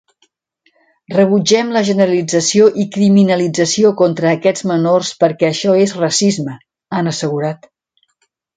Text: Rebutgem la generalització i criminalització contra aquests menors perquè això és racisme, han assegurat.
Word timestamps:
Rebutgem 1.15 1.69
la 1.75 1.83
generalització 1.89 2.69
i 2.83 2.87
criminalització 2.95 3.93
contra 4.01 4.33
aquests 4.39 4.67
menors 4.73 5.13
perquè 5.27 5.51
això 5.53 5.77
és 5.85 5.97
racisme, 6.01 6.57
han 6.99 7.13
assegurat. 7.15 7.73